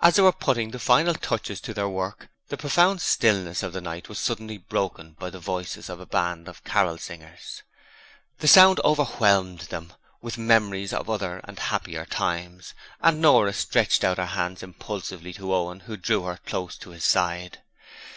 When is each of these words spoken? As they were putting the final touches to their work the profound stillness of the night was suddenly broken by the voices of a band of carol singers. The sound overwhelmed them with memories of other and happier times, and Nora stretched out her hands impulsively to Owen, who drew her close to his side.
As 0.00 0.14
they 0.14 0.22
were 0.22 0.30
putting 0.30 0.70
the 0.70 0.78
final 0.78 1.14
touches 1.14 1.60
to 1.62 1.74
their 1.74 1.88
work 1.88 2.28
the 2.50 2.56
profound 2.56 3.00
stillness 3.00 3.64
of 3.64 3.72
the 3.72 3.80
night 3.80 4.08
was 4.08 4.20
suddenly 4.20 4.58
broken 4.58 5.16
by 5.18 5.28
the 5.28 5.40
voices 5.40 5.88
of 5.90 5.98
a 5.98 6.06
band 6.06 6.46
of 6.46 6.62
carol 6.62 6.98
singers. 6.98 7.64
The 8.38 8.46
sound 8.46 8.78
overwhelmed 8.84 9.62
them 9.62 9.94
with 10.22 10.38
memories 10.38 10.92
of 10.92 11.10
other 11.10 11.40
and 11.42 11.58
happier 11.58 12.04
times, 12.06 12.74
and 13.00 13.20
Nora 13.20 13.52
stretched 13.52 14.04
out 14.04 14.18
her 14.18 14.26
hands 14.26 14.62
impulsively 14.62 15.32
to 15.32 15.52
Owen, 15.52 15.80
who 15.80 15.96
drew 15.96 16.22
her 16.26 16.36
close 16.36 16.78
to 16.78 16.90
his 16.90 17.04
side. 17.04 17.62